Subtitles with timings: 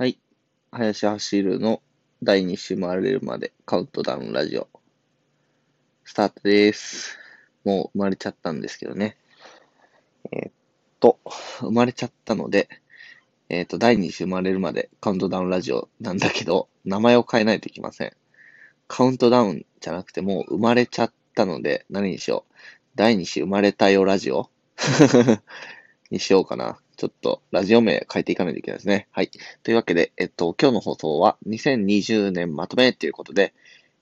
[0.00, 0.18] はい。
[0.70, 1.82] 林走るの
[2.22, 4.66] 第2週回れるまでカウントダウンラジオ。
[6.04, 7.18] スタートです。
[7.66, 9.18] もう生まれちゃったんですけどね。
[10.32, 10.52] えー、っ
[11.00, 11.18] と、
[11.58, 12.70] 生まれちゃったので、
[13.50, 18.12] えー、っと、第2週回れるまでカウントダウンラジオなんだけど、名前を変えないといけません。
[18.88, 22.54] カウントダウンじゃなくてもう生まれちゃったので、何にしよう。
[22.94, 24.48] 第2週生まれたよラジオ？
[26.10, 26.78] にしようかな。
[27.00, 29.08] ちょっとラジオ名変えていかないといけないですね。
[29.10, 29.30] はい。
[29.62, 33.54] というわけで、えっと、今日の放送は2020年まとめということで、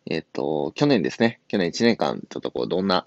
[0.06, 1.38] えっと、去年ですね。
[1.46, 3.06] 去年1年間、ちょっとこう、どんな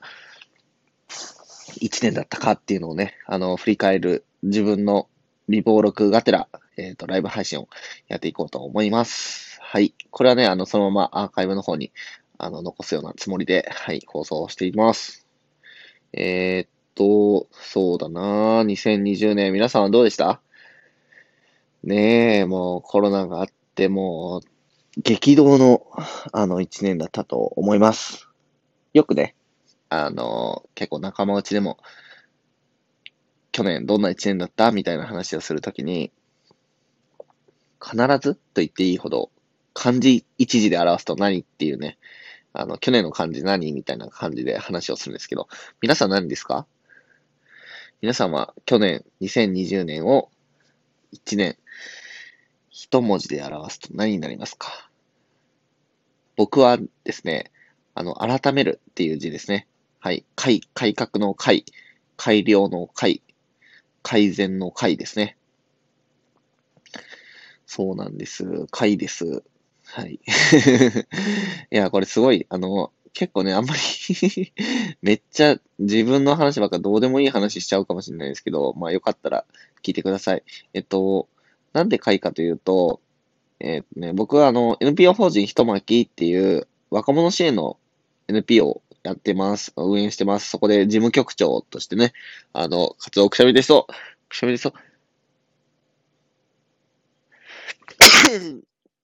[1.09, 5.09] 1年だったかっていうのをね、あの、振り返る自分の
[5.49, 7.67] 微暴録がてら、えっと、ライブ配信を
[8.07, 9.59] やっていこうと思います。
[9.59, 9.93] はい。
[10.09, 11.91] これはね、あの、そのままアーカイブの方に、
[12.37, 15.27] あの、残すようなつもりで、はい、放送しています。
[16.13, 18.63] えー、っと、そうだな。
[18.63, 20.41] 2020年、皆さんはどうでした？
[21.83, 25.87] ねえ、もうコロナがあって、もう、激動の、
[26.31, 28.27] あの、一年だったと思います。
[28.93, 29.35] よくね、
[29.89, 31.77] あの、結構仲間内でも、
[33.51, 34.71] 去年どんな一年だった？
[34.71, 36.11] みたいな話をするときに、
[37.83, 39.31] 必ずと言っていいほど、
[39.73, 41.97] 漢字一字で表すと何っていうね、
[42.53, 43.71] あの、去年の漢字何？
[43.71, 45.47] みたいな感じで話をするんですけど、
[45.81, 46.67] 皆さん何ですか？
[48.01, 50.31] 皆さんは去年2020年を
[51.13, 51.55] 1年
[52.71, 54.89] 一文字で表すと何になりますか？
[56.35, 57.51] 僕はですね、
[57.93, 59.67] あの、改めるっていう字ですね。
[59.99, 60.25] はい。
[60.35, 61.65] 改、改革の改、
[62.17, 63.21] 改良の改、
[64.01, 65.37] 改善の改ですね。
[67.67, 68.65] そうなんです。
[68.71, 69.43] 改です。
[69.85, 70.19] はい。
[71.71, 74.53] いや、これすごい、あの、結構ね、あんまり
[75.01, 79.45] めっちゃ自分の話ばっかどうでもいい話しちゃうかもしれないですけど、まあよかったら
[79.83, 80.43] 聞いてください。
[80.73, 81.27] えっと、
[81.73, 83.01] なんで会かというと、
[83.59, 87.77] えー、ね、僕はあの、NPO 法人ひとまきっていう若者支援の
[88.27, 89.73] NPO やってます。
[89.75, 90.49] 運営してます。
[90.49, 92.13] そこで事務局長としてね、
[92.53, 93.93] あの、活動くしゃみでそう。
[94.29, 94.73] くしゃみでそう。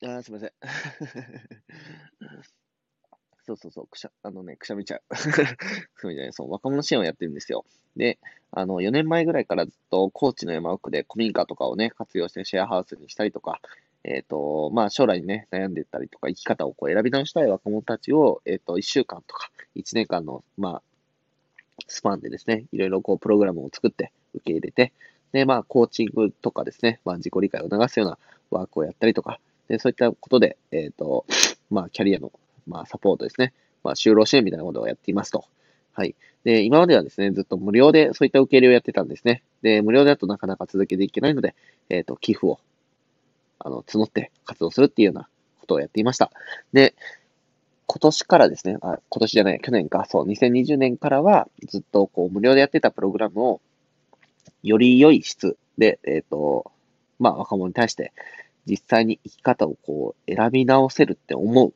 [0.07, 0.51] あすいません。
[3.47, 5.01] そうそうそう、くしゃ、あのね、くしゃみちゃう。
[5.09, 7.63] くしゃみじゃない、そう、若者支援をやってるんですよ。
[7.95, 8.19] で、
[8.51, 13.61] あの、4年前ぐらいからずっと高知の山奥で古民家とかをね、活用してシェアハウスにしたりとか、
[14.03, 20.81] えっ、ー、と、まあ、将来ね、悩んでたりとか、生き方をこう選び直したい若者たちを、えっ、ー、と、1週間とか、1年間の、まあ、
[21.87, 24.91] スパンでですね、いろいろこう、プログラムを作って受け入れて、
[25.31, 28.17] で、まあ、コーチングとかですね、まあ、自己理解を促すような
[28.51, 31.25] ワークをやったりとか、で、そういったことで、えっ、ー、と、
[31.69, 32.31] まあ、キャリアの
[32.67, 33.53] まあ、サポートですね。
[33.83, 35.45] まあ、就労支援みたいなことをやっていますと。
[35.93, 36.15] はい。
[36.43, 39.43] で、今まではですね、ずっと無料でそういった受け入れをやってたんですね。
[39.61, 41.55] で、無料だとなかなか続けていけないので、
[41.89, 42.59] えっ、ー、と、寄付を、
[43.59, 45.27] あの、募って活動するっていうような
[45.59, 46.31] ことをやっていました。
[46.73, 46.93] で、
[47.87, 53.61] 今年からですね、あ、今年じゃない、去年か、そう、2020年からは、ずっとこう、無料でやってたプログラムを、
[54.61, 56.71] より良い質で、えっ、ー、と、
[57.19, 58.11] まあ、若者に対して、
[58.65, 61.73] 実際に生き方をこう、選び直せるって思う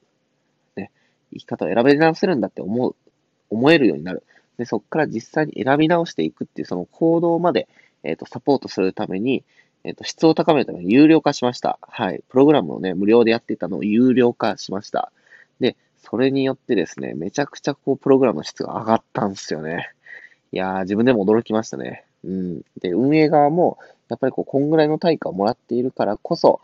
[1.33, 2.95] 生き方を選び直せるんだって思う、
[3.49, 4.23] 思えるようになる。
[4.57, 7.67] で、そこから実際に選び直していくっていうその行動まで、
[8.03, 9.43] えっ、ー、と、サポートするために、
[9.83, 11.79] えっ、ー、と、質を高めるために有料化しました。
[11.81, 12.23] はい。
[12.29, 15.11] プログラムをね、無料でやっていたのを有料化しました。
[15.59, 19.91] で、それによってですね、めちゃくちゃこう、プログラムの質が上がったんですよね。
[20.51, 22.05] いやー、自分でも驚きましたね。
[22.23, 22.61] うん。
[22.79, 23.77] で、運営側も、
[24.09, 26.61] やっぱりこう、こんぐらいの対価をもらっているからこそ、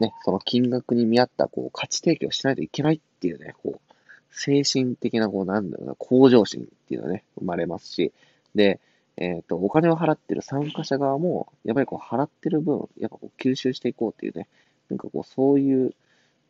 [0.00, 3.94] ね、その金額に見合ったこう価値提供しないといけないっていうね、こう、
[4.30, 8.12] 精神的な、こう、なんだろうな、向上心っていうのはね、生まれますし、
[8.54, 8.80] で、
[9.16, 14.48] えっ、ー、と、お金を払ってる参加者側も、やっぱりこう、払ってる分、やっぱこう、吸収していこうっていうね、
[14.90, 15.94] なんかこう、そういう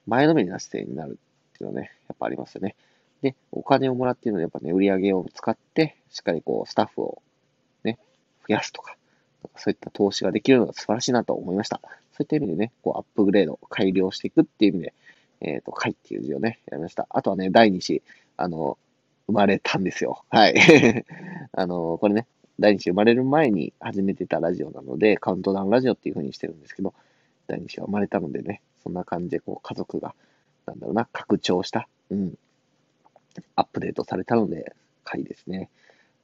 [0.07, 1.19] 前のめりな姿勢になる
[1.53, 2.75] っていうのはね、やっぱありますよね。
[3.21, 7.23] で、お金をもらっているので、やっぱね、売り上げを使って、しっかりこう、スタッフを
[7.83, 7.99] ね、
[8.49, 8.97] 増やすとか、
[9.57, 11.81] そういった投資ができるのが素晴らしいなと思いました。
[12.13, 14.95] そういった意味でね、こうアップグレード、改良していくっていう意味で、
[15.41, 17.07] えっ、ー、と、回っていう字をね、やりました。
[17.11, 18.03] あとはね、第2子、
[18.37, 18.79] あの、
[19.27, 20.25] 生まれたんですよ。
[20.31, 21.05] はい。
[21.53, 22.27] あの、これね、
[22.59, 26.95] 第2子生まれる前に始めてたラジオなので、カウントダウンラジオっていう風にしてるんですけど、
[27.47, 30.15] 第2子が生まれたのでね、そんな感じで、こう、家族が、
[30.67, 32.39] なんだろうな、拡張した、うん、
[33.57, 34.75] アップデートされたので、
[35.05, 35.69] 回ですね。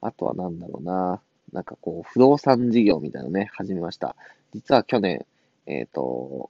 [0.01, 1.21] あとはなんだろうな、
[1.53, 4.15] なんかこう、不動産事業みたいなのね、始めました。
[4.53, 5.25] 実は去年、
[5.65, 6.49] えっ、ー、と、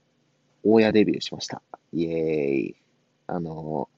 [0.64, 1.62] 大家デビューしました。
[1.94, 2.76] イエーイ。
[3.28, 3.90] あの、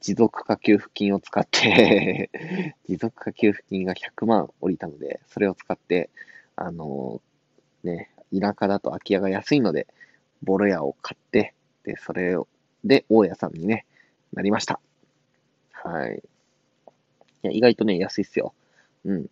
[0.00, 2.30] 持続化給付金を使って
[2.88, 6.10] 持続化給付金が100万降りたので、それを使って、
[6.54, 7.20] あの、
[7.82, 9.86] ね、田舎だと空き家が安いので、
[10.42, 11.54] ボロ屋を買って、
[11.84, 12.46] で、それを、
[12.84, 13.86] で、大家さんにね、
[14.32, 14.80] なりました。
[15.72, 16.22] はい。
[17.42, 18.54] いや、意外とね、安いっすよ。
[19.04, 19.30] うん。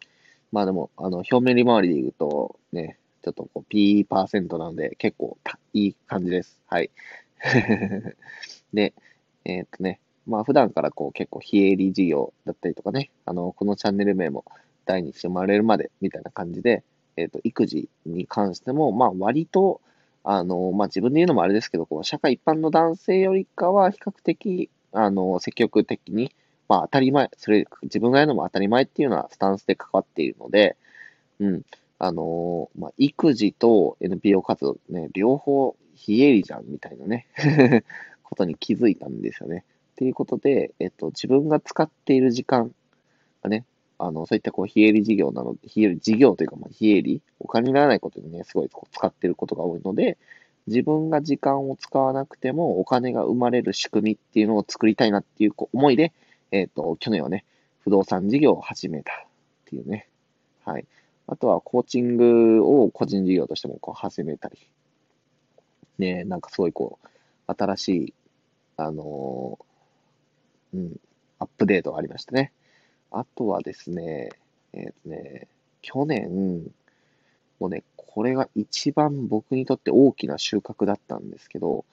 [0.54, 6.62] まあでも、あの、表面利回りで言うと、ね、ちょっとこう、P パーセントなので、結構たいい感じです。
[6.68, 6.92] はい。
[8.72, 8.94] で、
[9.44, 9.98] えー、っとね、
[10.28, 14.44] まあ普段からこう結構非営利事業だったりとかね、あの、このチャンネル名も
[14.86, 16.84] 第二子生まれるまでみたいな感じで、
[17.16, 19.80] えっ、と、育児に関しても、まあ割と、
[20.22, 26.32] あの、まあ自分で言うのもあれですけど、こう、社会一般の男性よりかは比較的、あの、積極的に、
[26.68, 30.76] まあ当たり前、それ、自分がやるのも当たり前っていうようなスタンスで関わっているので、
[31.40, 31.62] うん、
[31.98, 37.26] あの、まあ育児と NPO 活動ね、両方非営利じゃんみたいなね
[38.22, 39.64] ことに気づいたんですよね。
[39.92, 42.74] っていうことで、えっと、自分が使っている時間
[43.42, 43.64] がね、
[43.98, 50.18] あの、そういったこう、非営利事業なので、非営利事業というか、まあ、非営利、お金にならないことにね、すごいこう使ってることが多いので、
[50.66, 56.12] 自分が時間を使わなくてもお金が生まれる仕組みっていうのを作りたいなっていう思いで、
[56.54, 57.44] えっ、ー、と、去年はね、
[57.80, 59.16] 不動産事業を始めたっ
[59.64, 60.08] ていうね。
[60.64, 60.86] はい。
[61.26, 64.58] あとは、コーチングを個人事業としてもこう始めたり。
[65.98, 67.08] ね、なんかすごいこう、
[67.52, 68.14] 新しい、
[68.76, 71.00] あのー、うん、
[71.40, 72.52] アップデートがありましたね。
[73.10, 74.28] あとはですね、
[74.74, 75.48] えっ、ー、とね、
[75.82, 76.72] 去年、
[77.58, 81.84] もうね、これが一番僕にとって大きな収穫だったんですけど、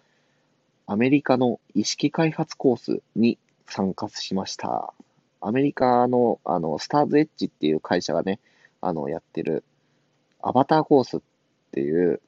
[0.86, 4.94] アメリカの意識開発コースに参加しました。
[5.40, 8.40] アメリカの、あの、スターズエッジっていう会社がね、
[8.80, 9.64] あの、やってる、
[10.42, 11.22] アバターコースっ
[11.72, 12.22] ていう、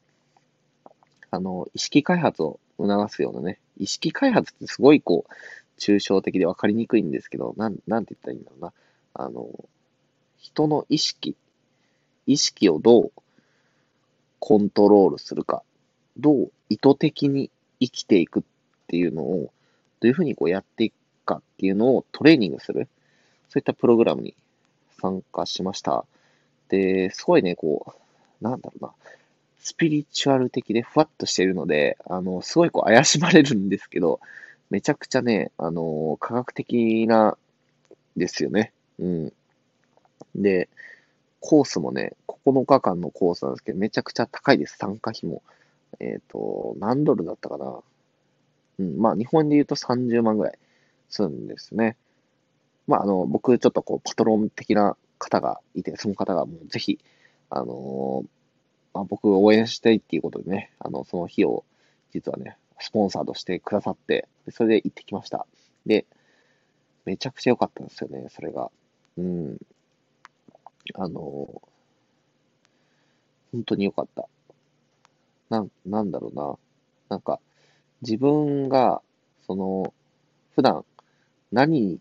[1.32, 5.34] あの、意識開発を促すようなね、意識開発ってすごいこう、
[5.80, 8.74] 抽象的で分かりにくいんですけど、なん、なんて言ったらいいんだろうな。
[9.14, 9.50] あの、
[10.38, 11.36] 人の意識、
[12.26, 13.12] 意識をどう
[14.40, 15.64] コントロールするか、
[16.18, 17.50] どう意図的に
[17.80, 18.44] 生きていくっ
[18.88, 19.52] ていうのを、
[20.00, 20.94] どういうふうにこうやっていく
[21.26, 22.88] かっていうのをトレーニングする、
[23.50, 24.36] そういったプログラムに
[25.02, 26.06] 参加しました。
[26.70, 27.94] で、すごいね、こ
[28.42, 28.92] う、なんだろうな、
[29.60, 34.20] スピリチュアル的でふわっとしているので、あの、すごいこう怪しまれるんですけど、
[34.70, 37.38] めちゃくちゃね、あの、科学的な
[38.18, 38.74] ですよね。
[39.00, 39.34] うん。
[40.36, 40.70] で、
[41.40, 45.42] コースもね、9日間のコースなんですけど、めちゃくちゃ高いです、参加費も。
[46.00, 47.80] えっ、ー、と、何ドルだったかな。
[48.80, 50.58] うん、まあ、日本で言うと30万ぐらい
[51.14, 51.96] すんですね。
[52.88, 57.00] まあ、あの、僕、ちょっとこう、パトロン的な方がいて、その方がもうぜひ、
[57.50, 58.28] あのー、
[58.94, 61.64] まあ、僕を応援したいっていうことでね、あの、その日を、
[62.12, 65.46] 実はね、スポンサーとしてくださって、それで行ってきました。
[65.86, 66.06] で、
[67.06, 68.72] めちゃくちゃ良かったんですよね、それが。
[69.18, 69.58] うん。
[70.96, 71.62] あの、
[73.52, 74.28] 本当に良かった。
[75.50, 76.58] な、なんだろうな。
[77.10, 77.40] なんか、
[78.02, 79.02] 自分が、
[79.46, 79.94] その、
[80.56, 80.84] 普段、
[81.54, 82.00] 何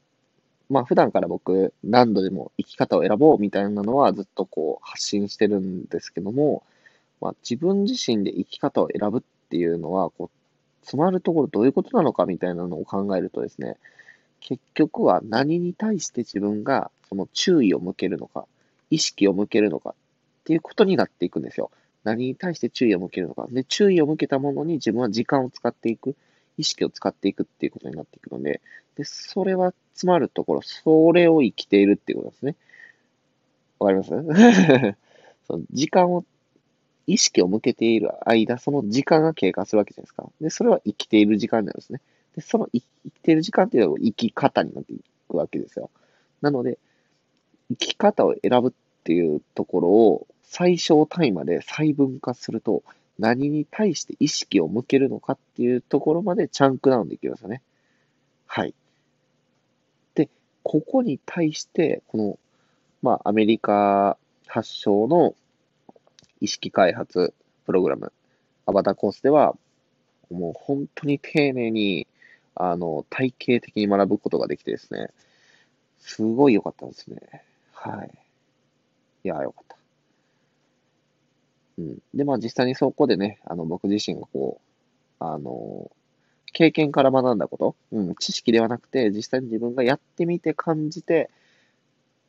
[0.69, 6.63] まあ普段から僕何度でも生き方を選ぼうみたいなのはずっとこう発信してるんですけども、
[7.21, 13.77] まあ自分自身で生き方を選ぶっていうのは、こう、つまるところどういうことなのかみたいなのを考えるとですね、
[14.41, 18.47] 結局は何に対して自分がその注意を向けるのか、
[18.89, 19.95] 意識を向けるのかっ
[20.45, 21.71] ていうことになっていくんですよ。
[22.03, 23.47] 何に対して注意を向けるのか。
[23.51, 26.17] で、注意を向けたものに自分は時間を使っていく、
[26.59, 28.61] 意識を使っていくっていうことになっていくので、
[28.97, 32.57] で、それはつまるところ、それを生きているっていうことですね。
[33.79, 34.11] わかります？
[35.47, 36.25] その時間を、
[37.07, 40.31] 意識を向けている間、その時間が経過するわけじゃないですか。
[40.41, 42.01] で、それは生きている時間なんですね。
[42.37, 42.85] で、その生き
[43.23, 45.91] ている時間っていうのは生き方になっていくわけですよ。
[46.41, 46.79] なので、
[47.71, 48.73] 生き方を選ぶっ
[49.05, 52.83] ていうところを最小単位まで細分化すると、
[53.19, 57.63] 何に対して意識を向けるのかっていうところまでチャンクダウンできるんですよね。
[58.47, 58.75] はい。
[60.15, 60.29] で、
[60.63, 62.39] ここに対して、この、
[63.03, 64.17] まあ、アメリカ
[64.47, 65.35] 発祥の
[66.41, 67.35] 意識開発
[67.67, 68.13] プログラム、
[68.67, 69.55] アバターコースでは、
[70.31, 72.07] もう本当に丁寧に、
[72.55, 75.11] あの、体系的に学ぶことができてですね、
[76.01, 77.45] すごい良かったんですね。
[77.73, 78.11] はい。
[79.25, 79.72] いや、良かった。
[81.79, 81.99] うん。
[82.15, 84.61] で、まあ実際にそこでね、あの、僕自身がこ
[85.21, 85.91] う、あの、
[86.53, 91.31] 経験から学んだこと、うん、知識ではなくて、実際に自分がやってみて感じて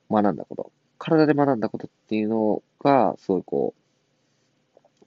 [0.10, 5.06] 学んだこと、体で学んだことっていうのが、すごいこう、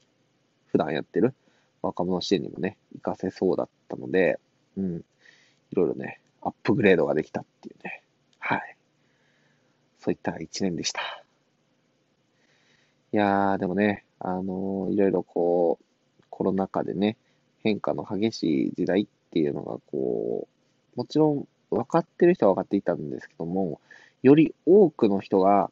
[0.69, 1.35] 普段やってる
[1.81, 4.39] 若者支援にもね、活かせそうだったので、
[4.77, 8.03] うん、いろいろね、アップグレードができたっていうね、
[8.39, 8.77] はい。
[9.99, 11.26] そういった一年でした。
[13.17, 17.17] いやー、でもね、あのー、いろいろこう、コロナ禍でね、
[17.63, 20.47] 変化の激しい時代っていうのが、こ
[20.95, 23.81] う、もちろん分かってる人は分かっていたんですけども、
[24.23, 25.71] より多くの人が、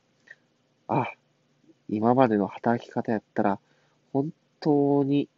[0.89, 1.13] あ、
[1.91, 3.59] 今までの働き方やったら、
[4.15, 5.29] 本当に、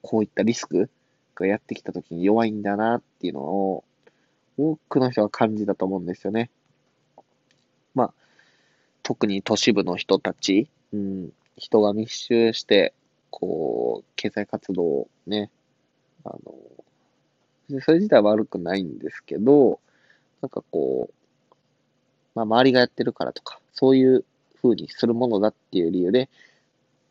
[0.00, 0.88] こういったリスク
[1.34, 3.84] がやってきた時に弱いんだなっていうのを、
[4.56, 6.50] 多くの人が感じたと思うんですよね。
[9.12, 12.94] 特に都市部の人たち、うん、人が密集して、
[13.28, 15.50] こう、経済活動をね、
[16.24, 19.80] あの、それ自体は悪くないんですけど、
[20.40, 21.14] なんかこう、
[22.34, 24.24] まあ、周りがやってるからとか、そういう
[24.62, 26.30] 風にするものだっていう理由で、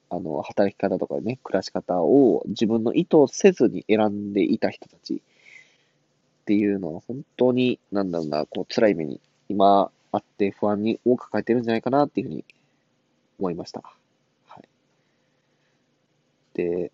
[0.09, 5.21] あの、働き方とかね、暮らし方を自分の意図をせずに選んでいた人たち
[6.41, 12.45] っていうのは本当に、なんだろうな、こう、辛い目に今あって不安にを抱えてるんじゃないかなっていうふうに
[13.39, 13.81] 思いました。
[14.47, 14.67] はい。
[16.53, 16.91] で、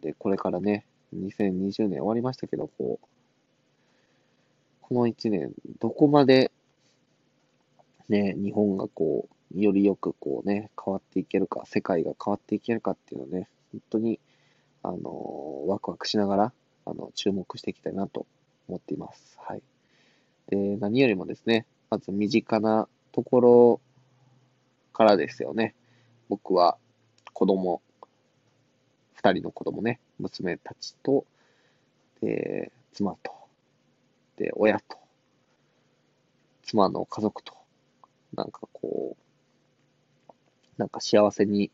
[0.00, 3.06] で、これからね、2020年終わりましたけど、こう、
[4.82, 6.50] この1年、どこまで、
[8.08, 14.20] ね、日本がこう、よりよくこうね、変わっていけるか、世界が変わっていけるかっていうのね、本当に、
[14.82, 16.52] あの、ワクワクしながら、
[16.86, 18.26] あの、注目していきたいなと
[18.68, 19.38] 思っています。
[19.40, 19.62] はい。
[20.48, 23.80] で、何よりもですね、まず身近なところ
[24.92, 25.74] からですよね。
[26.28, 26.76] 僕は
[27.32, 27.82] 子供、
[29.14, 31.24] 二人の子供ね、娘たちと、
[32.20, 33.32] で、妻と、
[34.36, 34.96] で、親と、
[36.62, 37.54] 妻の家族と、
[38.34, 40.32] なんかこう、
[40.78, 41.70] なんか幸せに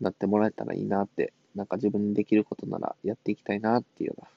[0.00, 4.28] なってもらえたらいいなって、なんか自分にできることならやっていきたいなっていうような、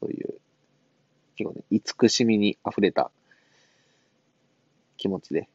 [0.00, 0.41] そういう
[1.36, 3.10] 結構ね、慈しみに溢れた
[4.96, 5.48] 気持ちで、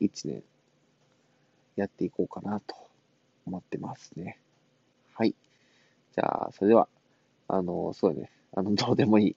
[0.00, 0.42] 一年
[1.76, 2.74] やっていこうかなと
[3.46, 4.38] 思ってますね。
[5.14, 5.34] はい。
[6.14, 6.88] じゃあ、それでは、
[7.48, 9.36] あの、そうだね、あの、どうでもいい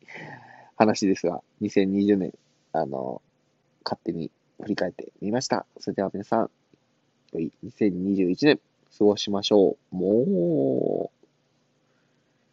[0.75, 2.33] 話ですが、2020年、
[2.74, 3.21] あの、
[3.83, 4.31] 勝手に
[4.62, 5.65] 振り返ってみました。
[5.79, 6.50] それでは皆さん、
[7.33, 8.60] 良い2021年
[8.98, 9.95] 過ごしましょう。
[9.95, 11.20] もう、